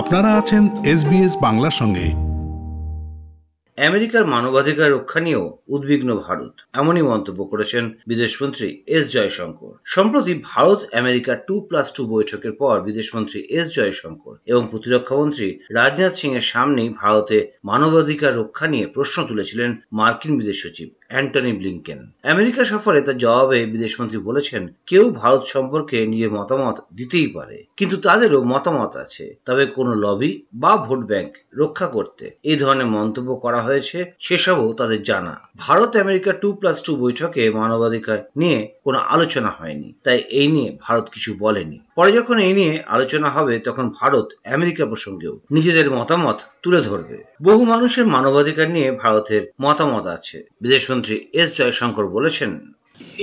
[0.00, 2.06] আপনারা আছেন এসবিএস বাংলার সঙ্গে।
[3.78, 11.34] আমেরিকার মানবাধিকার রক্ষা নিয়েও উদ্বিগ্ন ভারত। এমনই মন্তব্য করেছেন বিদেশমন্ত্রী এস জয়শঙ্কর। সম্প্রতি Bharat America
[11.34, 17.52] two plus two বৈঠকের পর বিদেশমন্ত্রী এস জয়শঙ্কর এবং প্রতিরক্ষামন্ত্রী রাজনাথ সিং এর সামনেই ভারতে
[17.64, 24.18] মানবাধিকার রক্ষা নিয়ে প্রশ্ন তুলেছিলেন মার্কিন বিদেশ সচিব। Antony Blinken. আমেরিকা সফরে তার জবাবে বিদেশমন্ত্রী
[24.18, 30.42] বলেছেন, কেউ ভারত সম্পর্কে নিজের মতামত দিতেই পারে। কিন্তু তাদেরও মতামত আছে। তবে কোনো লবি
[30.54, 36.32] বা ভোট ব্যাংক রক্ষা করতে এই ধরনের মন্তব্য করা হয়েছে, সেসবও তাদের জানা। Bharat America
[36.32, 41.78] two plus two বৈঠকে মানবাধিকার নিয়ে কোনো আলোচনা হয়নি। তাই এই নিয়ে ভারত কিছু বলেনি।
[42.00, 47.62] পরে যখন এই নিয়ে আলোচনা হবে তখন ভারত আমেরিকা প্রসঙ্গেও নিজেদের মতামত তুলে ধরবে বহু
[47.64, 52.50] মানুষের মানবাধিকার নিয়ে ভারতের মতামত আছে বিদেশমন্ত্রী এস জয়শঙ্কর বলেছেন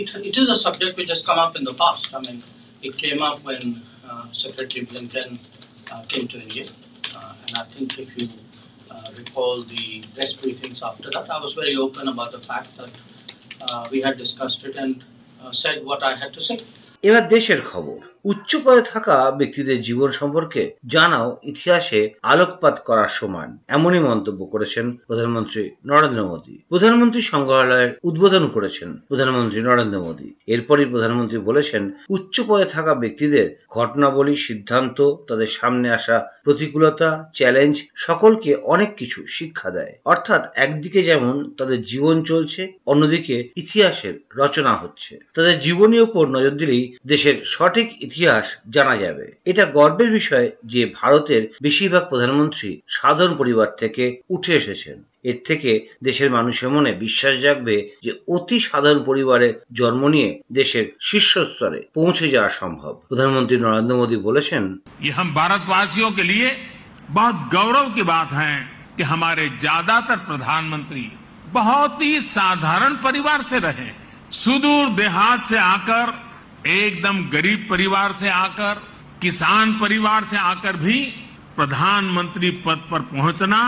[0.01, 2.03] It, it is a subject which has come up in the past.
[2.17, 2.37] I mean,
[2.81, 3.63] it came up when
[4.09, 5.29] uh, Secretary Blinken
[5.87, 6.65] uh, came to India.
[7.15, 8.25] Uh, and I think if you
[8.89, 12.93] uh, recall the press briefings after that, I was very open about the fact that
[13.61, 14.93] uh, we had discussed it and
[15.39, 16.57] uh, said what I had to say.
[17.03, 23.99] এবার দেশের খবর উচ্চ পদে থাকা ব্যক্তিদের জীবন সম্পর্কে জানাও ইতিহাসে আলোকপাত করার সমান, এমনই
[23.99, 31.91] মন্তব্য করেছেন প্রধানমন্ত্রী নরেন্দ্র মোদী। প্রধানমন্ত্রী সংগ্রহালয়ের উদ্বোধন করেছেন প্রধানমন্ত্রী নরেন্দ্র মোদী। এরপরই প্রধানমন্ত্রী বলেছেন
[32.09, 39.69] উচ্চ পদে থাকা ব্যক্তিদের ঘটনাবলী, সিদ্ধান্ত, তাদের সামনে আসা প্রতিকূলতা, চ্যালেঞ্জ, সকলকে অনেক কিছু শিক্ষা
[39.71, 46.49] দেয়। অর্থাৎ একদিকে যেমন তাদের জীবন চলছে, অন্যদিকে ইতিহাসের রচনা হচ্ছে। তাদের জীবনী ওপর নজর
[46.49, 48.15] দিলেই দেশের সঠিক ইতিহাস
[48.68, 55.38] জানা যাবে এটা গর্বের বিষয় যে ভারতের বেশিরভাগ প্রধানমন্ত্রী সাধারণ পরিবার থেকে উঠে এসেছেন এর
[55.44, 55.70] থেকে
[56.04, 62.50] দেশের মানুষের মনে বিশ্বাস জাগবে যে অতি সাধারণ পরিবারে জন্ম নিয়ে দেশের শীর্ষস্তরে পৌঁছে যাওয়া
[62.60, 64.62] সম্ভব প্রধানমন্ত্রী নরেন্দ্র মোদী বলেছেন
[65.00, 66.48] ये हम भारतवासियों के लिए
[67.10, 68.54] बहुत गौरव की बात है
[68.96, 71.06] कि हमारे ज्यादातर प्रधानमंत्री
[71.52, 73.88] बहुत ही साधारण परिवार से रहे
[74.34, 76.06] सुदूर देहात से आकर
[76.65, 78.81] एकदम गरीब परिवार से आकर,
[79.21, 81.03] किसान परिवार से आकर भी
[81.55, 83.61] प्रधानमंत्री पद पर पहुँचना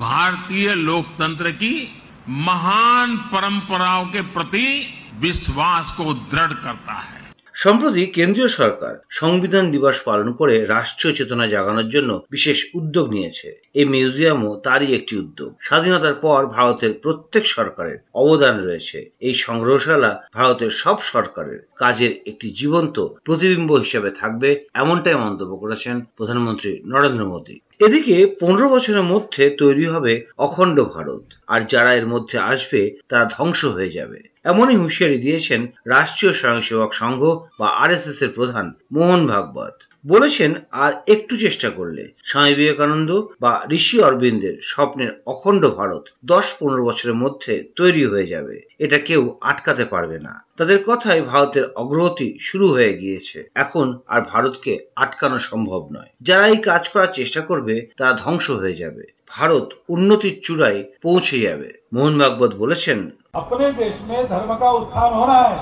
[0.00, 7.17] भारतीय लोकतंत्र की महान परंपराओं के प्रति विश्वास को दृढ़ करता है।
[7.58, 13.84] সম্প্রতি কেন্দ্রীয় সরকার সংবিধান দিবস পালন করে রাষ্ট্রীয় চেতনা জাগানোর জন্য বিশেষ উদ্যোগ নিয়েছে। এই
[13.84, 21.02] মিউজিয়ামও তারই একটি উদ্যোগ। স্বাধীনতার পর ভারতের প্রত্যেক সরকারের অবদান রয়েছে। এই সংগ্রহশালা ভারতের সব
[21.02, 28.66] সরকারের কাজের একটি জীবন্ত প্রতিবিম্ব হিসেবে থাকবে, এমনটাই মন্তব্য করেছেন প্রধানমন্ত্রী নরেন্দ্র মোদী। এদিকে পনেরো
[28.68, 34.20] বছরের মধ্যে তৈরি হবে অখণ্ড ভারত, আর যারা এর মধ্যে আসবে তারা ধ্বংস হয়ে যাবে।
[34.44, 37.20] এমনই হুঁশিয়ারি দিয়েছেন রাষ্ট্রীয় স্বয়ংসেবক সংঘ
[37.60, 39.76] বা আরএসএস এর প্রধান মোহন ভাগবত।
[40.07, 43.09] বলেছেন আর একটু চেষ্টা করলে স্বামী বিবেকানন্দ
[43.41, 49.21] বা ঋষি অরবিন্দের স্বপ্নের অখণ্ড ভারত দশ পনেরো বছরের মধ্যে তৈরি হয়ে যাবে এটা কেউ
[49.41, 55.81] আটকাতে পারবে না তাদের কথায় ভারতের অগ্রগতি শুরু হয়ে গিয়েছে এখন আর ভারতকে আটকানো সম্ভব
[55.91, 61.37] নয় যারা এই কাজ করার চেষ্টা করবে তারা ধ্বংস হয়ে যাবে ভারত উন্নতির চূড়ায় পৌঁছে
[61.41, 62.99] যাবে মোহন ভাগবত বলেছেন
[63.35, 65.57] अपने देश में धर्म का उत्थान होना है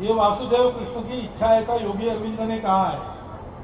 [0.00, 2.98] ये वासुदेव कृष्ण की इच्छा है, ऐसा योगी अरविंद ने कहा है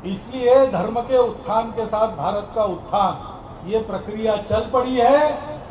[0.06, 5.22] इसलिए धर्म के उत्थान के साथ भारत का उत्थान ये प्रक्रिया चल पड़ी है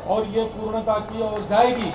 [0.06, 1.92] और ये पूर्णता की ओर जाएगी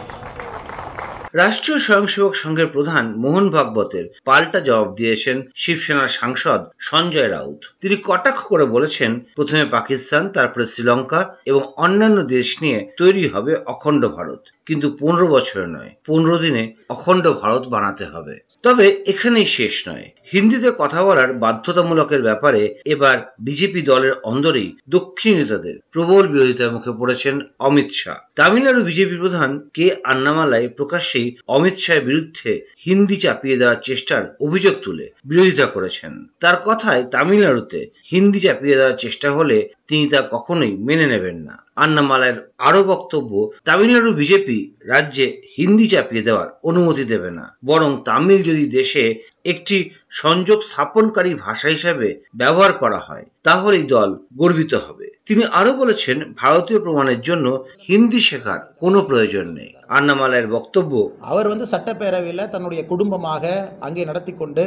[1.34, 8.42] রাষ্ট্রীয় স্বয়ংসেবক সংঘের প্রধান মোহন ভাগবতের পাল্টা জবাব দিয়েছেন শিবসেনার সাংসদ সঞ্জয় রাউত তিনি কটাক্ষ
[8.44, 14.97] করে বলেছেন প্রথমে পাকিস্তান তারপরে শ্রীলঙ্কা এবং অন্যান্য দেশ নিয়ে তৈরি হবে অখণ্ড ভারত কিন্তু
[15.01, 21.05] পনেরো বছরে নয়, পনেরো দিনে অখণ্ড ভারত বানাতে হবে। তবে এখানেই শেষ নয়। হিন্দিতে কথা
[21.05, 28.19] বলার বাধ্যতামূলকের ব্যাপারে এবার বিজেপি দলের অন্দরেই দক্ষিণ নেতাদের প্রবল বিরোধিতার মুখে পড়েছেন অমিত শাহ।
[28.35, 35.11] তামিলনাড়ু বিজেপি প্রধান কে আন্নামালায় প্রকাশ্যেই অমিত শাহের বিরুদ্ধে হিন্দি চাপিয়ে দেওয়ার চেষ্টার অভিযোগ তুলে
[35.25, 41.37] বিরোধিতা করেছেন। তার কথায় তামিলনাড়ুতে হিন্দি চাপিয়ে দেওয়ার চেষ্টা হলে তিনি তা কখনোই মেনে নেবেন
[41.37, 43.32] না। আন্নামালাইয়ের আরো বক্তব্য
[43.64, 45.26] তামিলনাড়ু বিজেপি রাজ্যে
[45.56, 49.04] হিন্দি চাপিয়ে দেওয়ার অনুমতি দেবে না বরং তামিল যদি দেশে
[49.46, 49.78] একটি
[50.14, 56.80] সংযোগ স্থাপনকারী ভাষা হিসাবে ব্যবহার করা হয় তাহলেই দল গর্বিত হবে তিনি আরো বলেছেন ভারতীয়
[56.80, 57.46] প্রমাণের জন্য
[57.88, 60.94] হিন্দি শেখার কোনো প্রয়োজন নেই আন্নামালাইয়ের বক্তব্য
[61.30, 63.44] அவர் வந்து சட்டப்பேரவையில் தன்னுடைய குடும்பமாக
[63.80, 64.64] அங்கே நடத்தி கொண்டு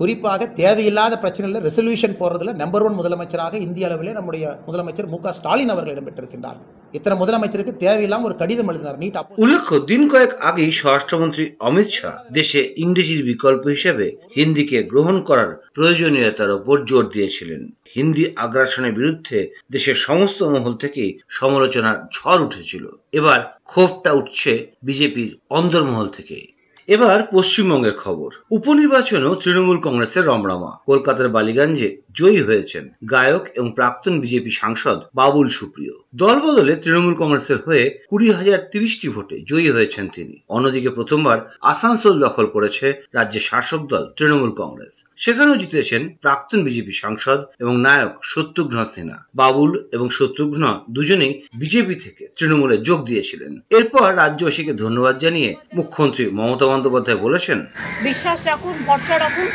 [0.00, 5.72] குறிப்பாக தேவையில்லாத பிரச்சனையில் ரெசல்யூஷன் போடுறதுல நம்பர் ஒன் முதலமைச்சராக இந்திய அளவிலே நம்முடைய முதலமைச்சர் மு க ஸ்டாலின்
[5.74, 6.60] அவர்கள் இடம்பெற்றிருக்கின்றார்
[6.94, 12.14] இத்தனை முதலமைச்சருக்கு தேவையில்லாம ஒரு கடிதம் எழுதினார் நீட் அப்போ উল্লেখ্য দিন কয়েক আগেই স্বরাষ্ট্রমন্ত্রী অমিত শাহ
[12.32, 14.06] দেশে ইংরেজির বিকল্প হিসেবে
[14.36, 17.60] হিন্দিকে গ্রহণ করার প্রয়োজনীয়তার ওপর জোর দিয়েছিলেন
[17.94, 19.38] হিন্দি আগ্রাসনের বিরুদ্ধে
[19.70, 24.52] দেশের সমস্ত মহল থেকেই সমালোচনার ঝড় উঠেছিল এবার ক্ষোভটা উঠছে
[24.82, 26.38] বিজেপির অন্দরমহল থেকে
[26.87, 32.83] এবার পশ্চিমবঙ্গের খবর। উপনির্বাচনেও তৃণমূল কংগ্রেসের রমরমা। কলকাতার বালিগঞ্জে জয়ী হয়েছেন
[33.13, 39.07] গায়ক এবং প্রাক্তন বিজেপি সাংসদ বাবুল সুপ্রিয়। দল বদলে তৃণমূল কংগ্রেসের হয়ে কুড়ি হাজার তিরিশটি
[39.15, 41.37] ভোটে জয়ী হয়েছেন তিনি। অন্যদিকে প্রথমবার
[41.71, 42.85] আসানসোল দখল করেছে
[43.17, 49.71] রাজ্যের শাসক দল তৃণমূল কংগ্রেস। সেখানেও জিতেছেন প্রাক্তন বিজেপি সাংসদ এবং নায়ক শত্রুঘ্ন সিনহা। বাবুল
[49.95, 50.63] এবং শত্রুঘ্ন
[50.95, 57.59] দুজনেই বিজেপি থেকে তৃণমূলে যোগ দিয়েছিলেন। এরপর রাজ্যবাসীকে ধন্যবাদ জানিয়ে মুখ্যমন্ত্রী মমতা বন্দ্যোপাধ্যায় বলেছেন,
[58.03, 59.47] বিশ্বাস রাখুন, ভরসা রাখুন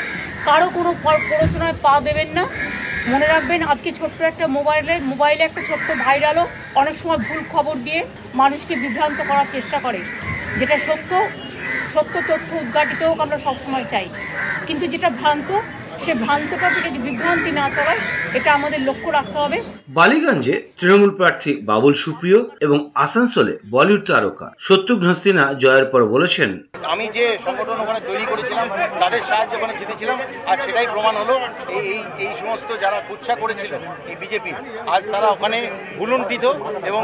[0.45, 2.47] কারও কোনো পর- প্ররোচনায় পা দেবেন না।
[3.07, 8.05] মনে রাখবেন, আজকে ছোট্ট একটা মোবাইলে মোবাইলে একটা ছোট্ট ভাইরালও অনেক সময় ভুল খবর দিয়ে
[8.35, 9.99] মানুষকে বিভ্রান্ত করার চেষ্টা করে,
[10.59, 11.29] যেটা সত্য।
[11.93, 14.09] সত্য তথ্য উদ্ঘাটিত হোক আমরা সবসময় চাই।
[14.67, 15.61] কিন্তু যেটা ভ্রান্ত,
[16.05, 17.99] সে ভ্রান্তটা থেকে বিভ্রান্তি না ছড়ায়
[18.39, 25.09] এটা আমাদের লক্ষ্য রাখতে হবে। বালিগঞ্জে তৃণমূল প্রার্থী বাবুল সুপ্রিয় এবং আসানসোলে বলিউড তারকা শত্রুঘ্ন
[25.23, 26.51] সিনহা জয়ের পর বলেছেন
[26.93, 28.67] আমি যে সংগঠন ওখানে তৈরি করেছিলাম
[29.03, 31.35] তাদের সাহায্যে ওখানে জিতেছিলাম আর সেটাই প্রমাণ হলো
[31.77, 33.73] এই এই এই সমস্ত যারা কুচ্ছা করেছিল
[34.11, 34.51] এই বিজেপি
[34.95, 35.59] আজ তারা ওখানে
[35.99, 36.45] ভুলুণ্ঠিত
[36.91, 37.03] এবং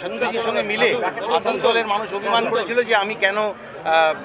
[0.00, 0.88] শত্রুজির সঙ্গে মিলে
[1.36, 3.38] আসানসোলের মানুষ অভিমান করেছিল যে আমি কেন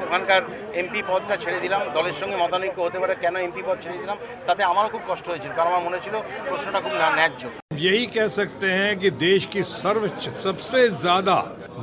[0.05, 0.41] ওখানকার
[0.81, 4.61] এমপি পদটা ছেড়ে দিলাম দলের সঙ্গে মতানৈক্য হতে পারে কেন এমপি পদ ছেড়ে দিলাম তাতে
[4.71, 6.15] আমারও খুব কষ্ট হয়েছিল কারণ আমার মনে ছিল
[6.48, 7.42] প্রশ্নটা খুব না- ন্যায্য
[7.84, 10.02] यही कह सकते हैं कि देश की सर्व
[10.44, 11.36] सबसे ज्यादा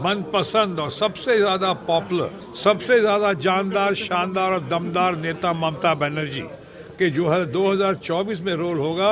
[0.04, 2.30] मनपसंद और सबसे ज्यादा पॉपुलर
[2.64, 6.46] सबसे ज्यादा जानदार शानदार और दमदार नेता ममता बनर्जी
[7.00, 9.12] के जो है 2024 में रोल होगा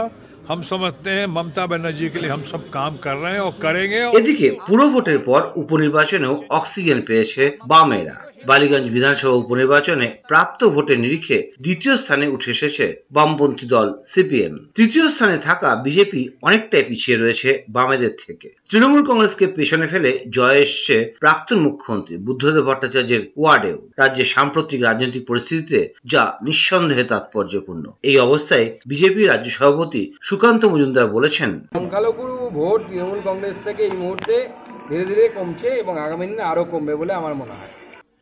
[0.50, 4.00] हम समझते हैं ममता बनर्जी के लिए हम सब काम कर रहे हैं और करेंगे
[4.06, 8.16] और এদিকে পুরো ভোটের পর উপনির্বাচনেও অক্সিজেন পেয়েছে বামেরা
[8.49, 12.85] বালিগঞ্জ বিধানসভা উপনির্বাচনে প্রাপ্ত ভোটের নিরিখে দ্বিতীয় স্থানে উঠে এসেছে
[13.17, 19.87] বামপন্থী দল সিপিএম। তৃতীয় স্থানে থাকা বিজেপি অনেকটাই পিছিয়ে রয়েছে বামেদের থেকে। তৃণমূল কংগ্রেসকে পেছনে
[19.93, 25.81] ফেলে জয় এসছে প্রাক্তন মুখ্যমন্ত্রী বুদ্ধদেব ভট্টাচার্যের ওয়ার্ডেও। রাজ্যের সাম্প্রতিক রাজনৈতিক পরিস্থিতিতে
[26.13, 31.51] যা নিঃসন্দেহে তাৎপর্যপূর্ণ। এই অবস্থায় বিজেপি রাজ্য সভাপতি সুকান্ত মজুমদার বলেছেন
[32.59, 34.35] ভোট তৃণমূল কংগ্রেস থেকে এই মুহূর্তে
[34.89, 37.73] ধীরে ধীরে কমছে এবং আগামী দিনে আরও কমবে বলে আমার মনে হয়।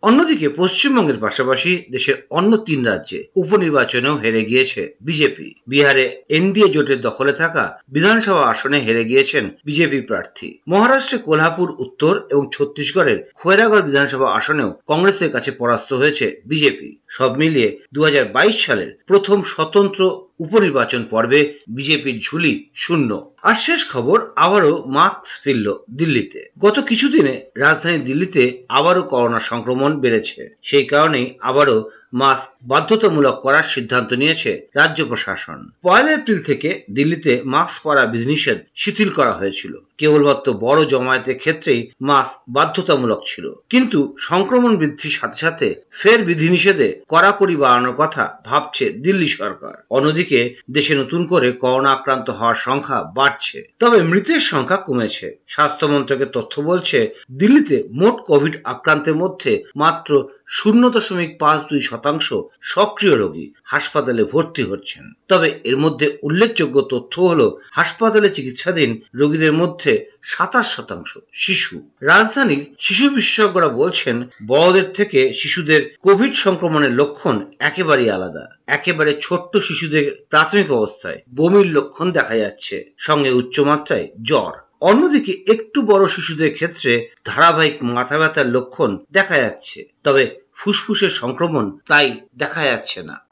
[0.05, 7.33] অন্যদিকে পশ্চিমবঙ্গের পাশাপাশি দেশের অন্য তিন রাজ্যে উপনির্বাচনেও হেরে গিয়েছে বিজেপি। বিহারে এনডিএ জোটের দখলে
[7.33, 14.71] থাকা বিধানসভা আসনে হেরে গিয়েছেন বিজেপি প্রার্থী। মহারাষ্ট্রে কোলহাপুর, উত্তর এবং ছত্তিশগড়ের খৈরাগড় বিধানসভা আসনেও
[14.87, 20.03] কংগ্রেসের কাছে পরাস্ত হয়েছে বিজেপি। সব মিলিয়ে দু হাজার বাইশ সালের প্রথম স্বতন্ত্র
[20.41, 27.99] উপনির্বাচন পর্বে বিজেপির ঝুলি শূন্য। আর শেষ খবর আবারও মাস্ক ফিরল দিল্লিতে। গত কিছুদিনে রাজধানী
[27.99, 35.69] দিল্লিতে আবারও করোনা সংক্রমণ বেড়েছে। সেই কারণেই আবারও মাস্ক বাধ্যতামূলক করার সিদ্ধান্ত নিয়েছে রাজ্য প্রশাসন।
[35.83, 42.41] পয়লা এপ্রিল থেকে দিল্লিতে মাস্ক পরা বিধিনিষেধ শিথিল করা হয়েছিল। কেবলমাত্র বড় জমায়েতের ক্ষেত্রেই মাস্ক
[42.49, 49.85] বাধ্যতামূলক ছিল। কিন্তু সংক্রমণ বৃদ্ধির সাথে সাথে ফের বিধিনিষেধে কড়াকড়ি বাড়ানোর কথা ভাবছে দিল্লি সরকার।
[49.91, 56.27] অন্যদিকে দেশে নতুন করে করোনা আক্রান্ত হওয়ার সংখ্যা বাড়ছে। তবে মৃতের সংখ্যা কমেছে। স্বাস্থ্য মন্ত্রকের
[56.27, 63.53] তথ্য বলছে, দিল্লিতে মোট কোভিড আক্রান্তের মধ্যে মাত্র শূন্য দশমিক পাঁচ দুই শতাংশ সক্রিয় রোগী
[63.65, 71.19] হাসপাতালে ভর্তি হচ্ছেন। তবে এর মধ্যে উল্লেখযোগ্য তথ্য হল, হাসপাতালে চিকিৎসাধীন রোগীদের মধ্যে সাতাশ শতাংশ
[71.33, 79.57] শিশু। রাজধানীর শিশু বিশেষজ্ঞরা বলছেন, বড়দের থেকে শিশুদের কোভিড সংক্রমণের লক্ষণ একেবারেই আলাদা। একেবারে ছোট্ট
[79.57, 87.09] শিশুদের প্রাথমিক অবস্থায় বমির লক্ষণ দেখা যাচ্ছে, সঙ্গে উচ্চমাত্রায় জ্বর। অন্যদিকে একটু বড় শিশুদের ক্ষেত্রে
[87.25, 93.25] ধারাবাহিক মাথা ব্যথার লক্ষণ দেখা যাচ্ছে। তবে ফুসফুসের সংক্রমণ তাই দেখা যাচ্ছে না।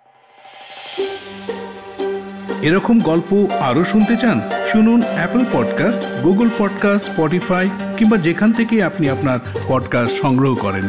[2.62, 4.40] এরকম গল্প আরও শুনতে চান,
[4.72, 9.38] শুনুন Apple podcast Google podcast Spotify কিংবা যেখান থেকে আপনি আপনার
[9.68, 10.88] পডকাস্ট সংগ্রহ করেন।